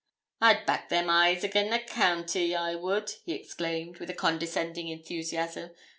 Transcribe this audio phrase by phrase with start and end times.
[0.41, 5.69] 'I'd back them eyes again' the county, I would,' he exclaimed, with a condescending enthusiasm.